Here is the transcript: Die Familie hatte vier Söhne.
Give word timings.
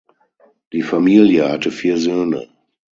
Die 0.73 0.81
Familie 0.81 1.51
hatte 1.51 1.69
vier 1.69 1.97
Söhne. 1.99 2.47